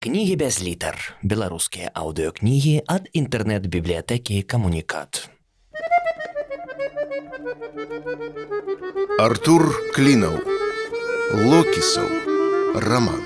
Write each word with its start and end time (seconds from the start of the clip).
Кнігі 0.00 0.40
без 0.40 0.64
літар. 0.64 0.96
Беларускія 1.20 1.92
аўдыёкнігі 1.92 2.88
ад 2.88 3.12
інтэрнэт-бібліятэкі 3.12 4.40
камунікат. 4.48 5.28
Артур 9.20 9.68
Клінаў. 9.92 10.40
Локісаў. 11.36 12.08
Раман. 12.80 13.20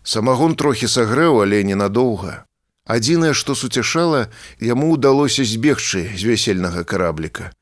Самагон 0.03 0.55
трохі 0.55 0.87
сагрэў, 0.87 1.41
але 1.45 1.63
ненадоўга. 1.63 2.45
Адзінае, 2.85 3.33
што 3.37 3.55
суцяшала, 3.55 4.27
яму 4.59 4.97
ўдалося 4.97 5.45
збегчы 5.45 6.09
з 6.17 6.21
вясельнага 6.25 6.83
карабліка. 6.83 7.53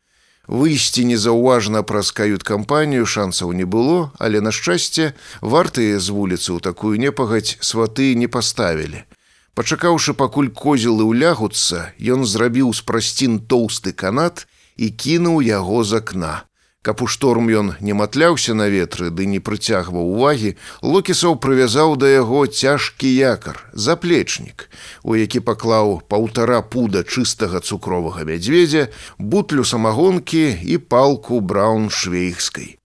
Выйсці 0.50 1.06
незаўважна 1.06 1.84
праз 1.84 2.10
кают-кампанію 2.10 3.06
шансаў 3.06 3.54
не 3.54 3.70
было, 3.70 4.10
але 4.18 4.42
на 4.42 4.50
шчасце 4.50 5.14
вартыя 5.42 6.00
з 6.00 6.10
вуліцы 6.10 6.50
ў 6.56 6.60
такую 6.64 6.98
непагадзь 6.98 7.60
сваты 7.62 8.16
не 8.18 8.26
паставілі. 8.26 9.06
Пачакаўшы 9.54 10.18
пакуль 10.18 10.50
козелы 10.50 11.06
ўлягуцца, 11.06 11.94
ён 12.02 12.26
зрабіў 12.26 12.74
з 12.74 12.82
прасцін 12.82 13.38
тоўсты 13.46 13.94
канат 13.94 14.48
і 14.80 14.90
кінуў 14.90 15.44
яго 15.46 15.84
з 15.84 16.02
акна. 16.02 16.49
Каб 16.82 17.02
у 17.04 17.08
шторм 17.12 17.50
ён 17.52 17.74
не 17.84 17.92
матляўся 17.92 18.54
на 18.56 18.70
ветры 18.72 19.10
ды 19.12 19.26
не 19.28 19.40
прыцягваў 19.44 20.16
увагі, 20.16 20.56
Локісаў 20.80 21.36
прывязаў 21.44 21.96
да 22.00 22.08
яго 22.08 22.48
цяжкі 22.48 23.12
якар, 23.12 23.60
заплечнік, 23.74 24.70
у 25.04 25.20
які 25.20 25.44
паклаў 25.44 26.00
паўтара 26.08 26.62
пуда 26.64 27.04
чыстага 27.04 27.60
цукровага 27.60 28.24
мядзведзя, 28.24 28.88
бутлю 29.20 29.68
самагонкі 29.68 30.56
і 30.64 30.78
палку 30.80 31.42
брауншвейгскай. 31.44 32.80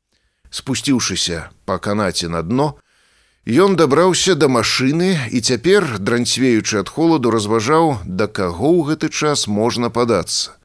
Спусціўшыся 0.50 1.50
па 1.64 1.78
канаце 1.78 2.26
на 2.26 2.42
дно, 2.42 2.74
Ён 3.44 3.76
дабраўся 3.76 4.34
да 4.34 4.48
машыны 4.48 5.28
і 5.28 5.40
цяпер, 5.44 6.00
дранцвеючы 6.00 6.80
ад 6.80 6.88
холаду, 6.88 7.28
разважаў, 7.28 8.00
да 8.08 8.26
каго 8.26 8.72
ў 8.72 8.88
гэты 8.88 9.12
час 9.12 9.44
можна 9.46 9.92
падацца. 9.92 10.56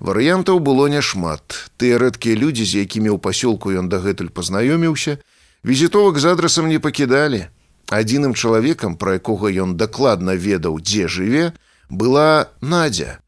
Варыянтаў 0.00 0.58
было 0.58 0.88
няшмат. 0.88 1.70
Тыя 1.78 1.98
рэдкія 1.98 2.34
людзі, 2.34 2.64
з 2.66 2.82
якімі 2.82 3.14
ў 3.14 3.18
пасёлку 3.22 3.70
ён 3.70 3.88
дагэтуль 3.88 4.34
пазнаёміўся, 4.34 5.18
візітовак 5.62 6.18
з 6.18 6.24
адрасам 6.34 6.68
не 6.68 6.78
пакідалі. 6.78 7.46
Адзіным 7.92 8.34
чалавекам, 8.34 8.96
пра 8.96 9.20
якога 9.20 9.52
ён 9.52 9.76
дакладна 9.76 10.34
ведаў, 10.34 10.80
дзе 10.80 11.06
жыве, 11.06 11.52
была 11.90 12.50
Надзя. 12.60 13.20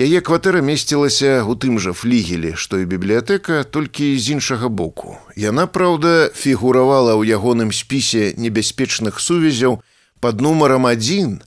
Яе 0.00 0.22
кватэра 0.24 0.62
месцілася 0.64 1.44
ў 1.44 1.52
тым 1.60 1.76
жа 1.82 1.92
флігелі, 1.92 2.54
што 2.56 2.80
і 2.80 2.88
бібліятэка 2.88 3.68
толькі 3.68 4.16
з 4.16 4.38
іншага 4.38 4.70
боку. 4.72 5.18
Яна, 5.36 5.66
праўда, 5.66 6.32
фігуравала 6.32 7.18
ў 7.18 7.28
ягоным 7.36 7.70
спісе 7.74 8.32
небяспечных 8.38 9.20
сувязяў 9.20 9.82
пад 10.24 10.40
нумарам 10.40 10.88
адзін, 10.88 11.42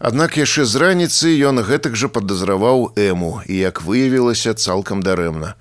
Аднак 0.00 0.38
яшчэ 0.40 0.64
з 0.64 0.80
раніцы 0.80 1.30
ён 1.44 1.60
гэтак 1.60 1.92
жа 1.92 2.08
падазраваў 2.08 2.96
эму 2.96 3.44
і 3.44 3.56
як 3.60 3.82
выявілася 3.84 4.56
цалкам 4.56 5.04
дарэмна. 5.04 5.60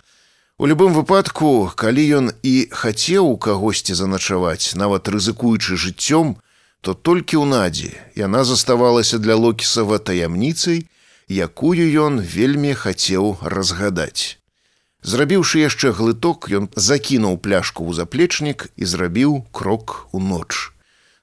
У 0.55 0.67
любым 0.71 0.95
выпадку, 0.95 1.67
калі 1.75 2.03
ён 2.19 2.31
і 2.39 2.53
хацеў 2.71 3.27
у 3.31 3.35
кагосьці 3.35 3.99
заначаваць, 3.99 4.79
нават 4.79 5.11
рызыкуючы 5.11 5.75
жыццём, 5.75 6.39
то 6.79 6.95
толькі 6.95 7.35
ў 7.35 7.51
надзе 7.51 7.91
яна 8.15 8.47
заставалася 8.47 9.19
для 9.19 9.35
локісава 9.35 9.99
таямніцай, 9.99 10.87
якую 11.27 11.83
ён 12.07 12.23
вельмі 12.23 12.71
хацеў 12.79 13.43
разгадаць. 13.43 14.39
Зрабіўшы 15.03 15.67
яшчэ 15.67 15.91
глыток, 15.91 16.47
ён 16.47 16.72
закінуў 16.79 17.44
пляшку 17.44 17.83
ў 17.83 17.91
заплечнік 17.91 18.72
і 18.79 18.88
зрабіў 18.88 19.44
крок 19.51 20.07
у 20.16 20.23
ноч. 20.23 20.72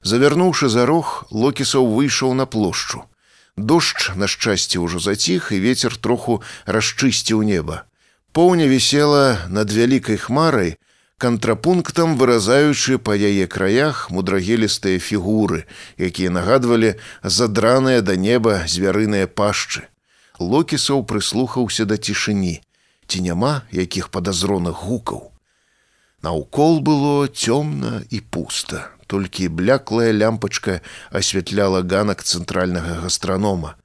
Завярнуўшы 0.07 0.69
за 0.71 0.87
рог, 0.87 1.27
Локісаў 1.35 1.87
выйшаў 1.91 2.35
на 2.39 2.47
плошчу. 2.47 3.03
Дождж, 3.57 4.15
на 4.15 4.29
шчасце, 4.31 4.79
ўжо 4.79 5.03
заціх, 5.03 5.51
і 5.51 5.59
вецер 5.59 5.97
троху 5.99 6.43
расчысціў 6.63 7.43
неба. 7.43 7.83
Поўня 8.31 8.71
вісела 8.71 9.51
над 9.51 9.75
вялікай 9.75 10.15
хмарай, 10.23 10.77
кантрапунктам 11.19 12.15
выразаючы 12.23 13.03
па 13.03 13.19
яе 13.19 13.51
краях 13.51 14.07
мудрагелістыя 14.15 15.03
фігуры, 15.03 15.67
якія 15.99 16.31
нагадвалі 16.31 16.95
задраныя 17.25 17.99
да 17.99 18.15
неба 18.15 18.63
звярыныя 18.71 19.27
пашчы. 19.27 19.91
Локісаў 20.39 21.03
прыслухаўся 21.03 21.83
да 21.83 21.99
цішыні, 21.99 22.61
ці 23.11 23.27
няма 23.27 23.67
якіх 23.75 24.15
падазроных 24.15 24.87
гукаў. 24.87 25.33
Наўкол 26.23 26.79
было 26.79 27.27
цёмна 27.27 28.07
і 28.07 28.23
пуста 28.23 28.95
толькі 29.07 29.49
бляклая 29.49 30.13
лямпачка 30.13 30.81
асвятляла 31.11 31.83
ганак 31.83 32.23
цэнтральнага 32.23 33.01
гастранома. 33.03 33.77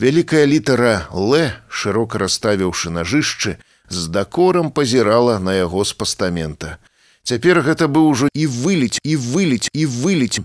Вялікая 0.00 0.46
літара 0.46 1.08
Л, 1.12 1.36
шырока 1.68 2.18
расставіўшы 2.18 2.88
нажышчы, 2.88 3.58
з 3.90 4.06
дакорам 4.08 4.70
пазірала 4.70 5.38
на 5.38 5.54
яго 5.54 5.84
з 5.84 5.92
пастамента. 5.92 6.78
Цяпер 7.22 7.60
гэта 7.60 7.84
быў 7.84 8.08
ужо 8.14 8.28
і 8.32 8.46
выліць 8.46 8.98
і 9.04 9.16
выліць 9.16 9.68
і 9.74 9.84
выліць, 9.86 10.40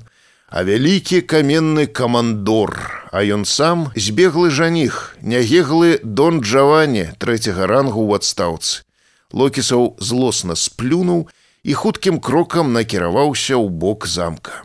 а 0.50 0.64
вялікі 0.64 1.22
каменны 1.22 1.88
камандор, 1.88 2.76
а 3.12 3.24
ён 3.24 3.46
сам 3.46 3.92
збеглы 3.96 4.52
жаніх, 4.52 5.16
нягеглы 5.22 6.00
дон 6.04 6.42
Джавані 6.42 7.16
трэцяга 7.18 7.68
рангу 7.68 8.04
ў 8.04 8.20
адстаўцы. 8.20 8.84
Локісаў 9.32 9.96
злосна 10.00 10.56
сплюнуў, 10.56 11.28
і 11.66 11.74
хуткім 11.74 12.20
крокам 12.22 12.74
накіраваўся 12.78 13.58
ў 13.58 13.74
бок 13.74 14.06
замка. 14.06 14.62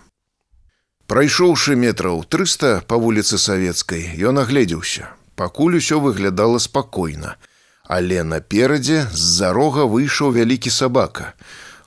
Прайшоўшы 1.09 1.73
метраў 1.75 2.21
300 2.29 2.85
па 2.87 3.01
вуліцы 3.01 3.41
савецкай, 3.41 4.05
ён 4.21 4.45
агледзеўся. 4.45 5.09
Пакуль 5.35 5.81
усё 5.81 5.97
выглядала 6.05 6.61
спакойна, 6.61 7.41
але 7.89 8.21
наперадзе 8.23 9.09
з-за 9.17 9.55
рога 9.57 9.89
выйшаў 9.89 10.37
вялікі 10.37 10.69
сабака. 10.69 11.33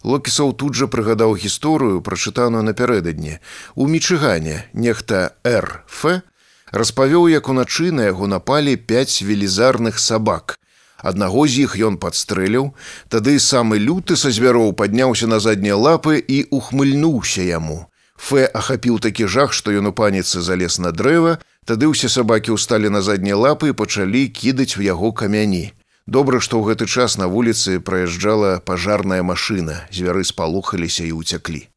Локісаў 0.03 0.57
тут 0.57 0.73
жа 0.73 0.89
прыгадаў 0.89 1.37
гісторыю, 1.37 2.01
прачытаную 2.01 2.65
напярэдадні. 2.65 3.37
У 3.77 3.85
мічыгане 3.87 4.65
нехта 4.73 5.37
РФ 5.45 6.25
распавёў, 6.73 7.29
як 7.29 7.53
уначы 7.53 7.93
на 7.93 8.09
яго 8.09 8.25
напалі 8.25 8.75
пяць 8.75 9.21
велізарных 9.21 10.01
сабак, 10.01 10.57
Аднаго 11.03 11.43
з 11.51 11.67
іх 11.67 11.75
ён 11.75 11.99
падстрэліў, 11.99 12.71
тады 13.11 13.35
самы 13.43 13.77
люты 13.77 14.15
са 14.15 14.31
звяроў 14.31 14.71
падняўся 14.71 15.27
на 15.27 15.39
заднія 15.43 15.75
лапы 15.75 16.15
і 16.17 16.47
ухмыльнуўся 16.47 17.43
яму. 17.43 17.91
Фэ 18.15 18.47
ахапіў 18.55 19.03
такі 19.03 19.27
жах, 19.27 19.51
што 19.51 19.75
ён 19.75 19.91
у 19.91 19.93
паніцы 19.93 20.39
залез 20.39 20.79
на 20.79 20.95
дрэва, 20.95 21.43
тады 21.67 21.91
ўсе 21.91 22.07
сабакі 22.07 22.55
ўсталі 22.55 22.87
на 22.87 23.03
заднія 23.03 23.35
лапы 23.35 23.75
і 23.75 23.77
пачалі 23.77 24.31
кідаць 24.31 24.79
у 24.79 24.81
яго 24.87 25.11
камяні. 25.11 25.75
Добра, 26.07 26.39
што 26.39 26.63
ў 26.63 26.71
гэты 26.71 26.87
час 26.87 27.19
на 27.19 27.27
вуліцы 27.27 27.83
праязджала 27.83 28.63
пажарная 28.63 29.23
машына, 29.27 29.83
звяры 29.91 30.23
спалухаліся 30.23 31.03
і 31.03 31.19
ўцяклі. 31.19 31.67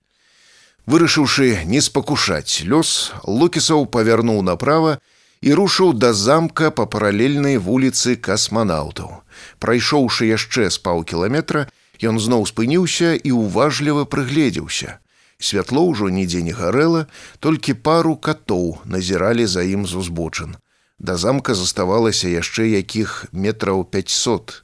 Вырашыўшы 0.86 1.66
не 1.66 1.82
спакушаць 1.82 2.62
лёс, 2.62 3.10
Лукісаў 3.26 3.90
павярнуў 3.90 4.42
направа, 4.46 5.02
і 5.46 5.54
рушыў 5.54 5.92
да 5.94 6.10
замка 6.10 6.72
па 6.74 6.84
паралельнай 6.90 7.56
вуліцы 7.62 8.16
касманаўтаў. 8.18 9.22
Прайшоўшы 9.62 10.26
яшчэ 10.26 10.66
з 10.74 10.82
паўкіламетра, 10.82 11.68
ён 12.02 12.18
зноў 12.18 12.46
спыніўся 12.50 13.14
і 13.14 13.30
ўважліва 13.30 14.10
прыгледзеўся. 14.10 14.98
Святло 15.38 15.86
ўжо 15.86 16.10
нідзе 16.10 16.42
не 16.42 16.50
гарэла, 16.50 17.06
толькі 17.38 17.78
пару 17.78 18.16
катоў 18.16 18.82
назіралі 18.90 19.46
за 19.46 19.62
ім 19.62 19.86
з 19.86 20.02
узбочын. 20.02 20.58
Да 20.98 21.14
замка 21.14 21.54
заставалася 21.54 22.26
яшчэ 22.26 22.66
якіх 22.74 23.30
метраў 23.30 23.86
500. 23.86 24.62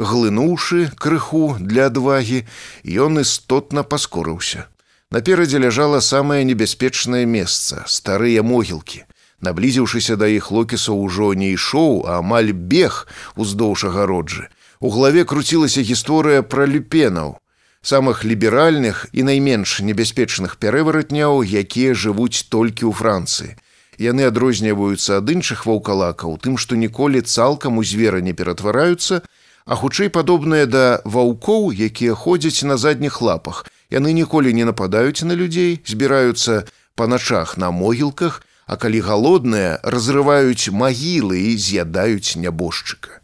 Глынуўшы 0.00 0.88
крыху 0.96 1.58
для 1.60 1.92
адвагі, 1.92 2.46
ён 2.88 3.20
істотна 3.20 3.84
паскорыўся. 3.84 4.72
Наперадзе 5.12 5.60
ляжала 5.60 6.00
самае 6.00 6.44
небяспечнае 6.48 7.26
месца, 7.28 7.84
старыя 7.84 8.40
могілкі. 8.40 9.04
Наблізіўшыся 9.42 10.14
да 10.16 10.30
іх 10.30 10.50
локісаў 10.54 11.02
ужо 11.02 11.34
не 11.34 11.50
ішоў, 11.58 12.06
а 12.06 12.22
амаль 12.22 12.54
бег 12.54 13.06
уздоўж 13.34 13.90
агароджы. 13.90 14.46
У 14.78 14.90
главе 14.90 15.24
круцілася 15.26 15.82
гісторыя 15.82 16.46
пра 16.46 16.66
люпенаў, 16.66 17.42
самых 17.82 18.22
ліберальных 18.22 19.10
і 19.12 19.26
найменш 19.26 19.82
небяспечных 19.82 20.56
пярэваратняў, 20.62 21.42
якія 21.42 21.94
жывуць 21.94 22.46
толькі 22.54 22.86
ў 22.86 22.92
Францыі. 22.94 23.58
Яны 23.98 24.30
адрозніваюцца 24.30 25.18
ад 25.18 25.26
іншых 25.34 25.66
ваўкалакаў, 25.66 26.38
тым, 26.38 26.54
што 26.54 26.78
ніколі 26.78 27.26
цалкам 27.26 27.82
у 27.82 27.84
звера 27.84 28.22
не 28.22 28.32
ператвараюцца, 28.32 29.26
а 29.66 29.74
хутчэй 29.74 30.10
падобныя 30.14 30.70
да 30.70 31.02
ваўкоў, 31.02 31.74
якія 31.74 32.14
ходзяць 32.14 32.62
на 32.62 32.78
задніх 32.78 33.18
лапах. 33.22 33.66
Яны 33.90 34.14
ніколі 34.14 34.54
не 34.54 34.64
нападаюць 34.64 35.26
на 35.26 35.34
людзей, 35.34 35.82
збіраюцца 35.82 36.62
па 36.94 37.10
начах 37.10 37.58
на 37.58 37.70
могілках, 37.70 38.42
а 38.66 38.76
калі 38.76 39.00
галодныя 39.00 39.80
разрываюць 39.82 40.70
магілы 40.70 41.40
і 41.52 41.56
з'ядаюць 41.58 42.36
нябожчыка. 42.36 43.22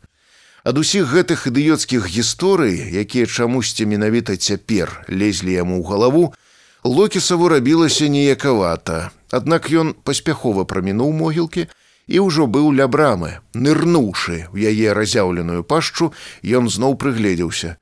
Ад 0.68 0.78
усіх 0.78 1.08
гэтых 1.14 1.46
ідыёцкіх 1.48 2.04
гісторый, 2.10 2.76
якія 2.76 3.26
чамусьці 3.26 3.86
менавіта 3.86 4.36
цяпер 4.36 5.06
лезлі 5.08 5.54
яму 5.54 5.80
ў 5.80 5.84
галаву, 5.88 6.24
Локісаву 6.84 7.48
рабілася 7.48 8.08
неякавата. 8.08 9.10
Аднак 9.30 9.66
ён 9.70 9.94
паспяхова 10.04 10.64
прамінуў 10.64 11.12
могілкі 11.12 11.66
і 12.06 12.20
ўжо 12.24 12.46
быў 12.46 12.72
ля 12.72 12.86
брамы, 12.88 13.42
нырнуўшы 13.52 14.48
ў 14.54 14.72
яе 14.72 14.94
разяўленую 14.94 15.64
пашчу, 15.64 16.12
ён 16.44 16.68
зноў 16.68 16.96
прыгледзеўся. 16.96 17.76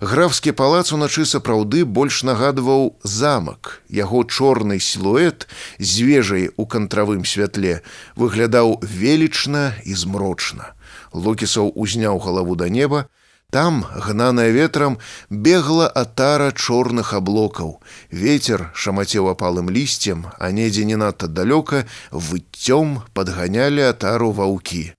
Графскі 0.00 0.52
палац 0.54 0.92
уначы 0.94 1.24
сапраўды 1.26 1.82
больш 1.84 2.22
нагадваў 2.22 2.94
замак. 3.02 3.82
Яго 3.90 4.22
чорны 4.22 4.78
сілуэт 4.78 5.48
з 5.78 6.06
вежай 6.06 6.50
у 6.56 6.66
кантравым 6.70 7.24
святле 7.26 7.82
выглядаў 8.14 8.78
велічна 8.78 9.74
і 9.82 9.94
змрочна. 9.98 10.74
Локісаў 11.12 11.72
узняў 11.74 12.22
галаву 12.22 12.54
да 12.54 12.68
неба, 12.68 13.08
Там, 13.50 13.86
гнаная 13.96 14.50
ветрам, 14.50 14.98
бегла 15.30 15.88
атара 15.88 16.52
чорных 16.52 17.14
аблокаў. 17.14 17.80
Вецер 18.12 18.68
шамацеў 18.74 19.30
апалым 19.32 19.70
лісцем, 19.72 20.26
а 20.38 20.52
недзе 20.52 20.84
не 20.84 21.00
надта 21.00 21.32
далёка 21.32 21.88
выццём 22.12 23.08
падганялі 23.16 23.80
атару 23.88 24.36
ваўкі. 24.36 24.92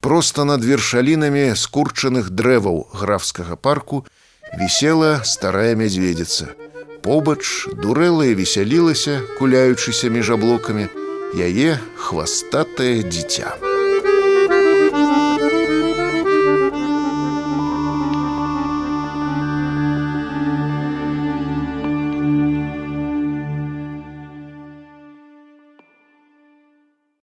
Проста 0.00 0.48
над 0.48 0.64
вершалінамі 0.64 1.52
скурчаных 1.52 2.32
дрэваў 2.32 2.88
графскага 2.96 3.60
парку, 3.60 4.08
вісела 4.60 5.24
старая 5.24 5.74
мядзведзіца. 5.76 6.52
Побач 7.02 7.66
дурэла 7.82 8.30
і 8.30 8.38
весялілася, 8.38 9.20
куляючыся 9.38 10.08
між 10.08 10.30
аблокамі, 10.38 10.86
яе 11.34 11.78
хвастатае 11.96 13.02
дзіця. 13.02 13.71